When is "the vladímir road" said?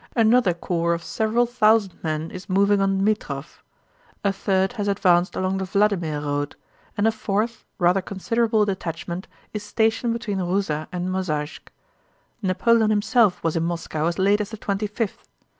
5.59-6.55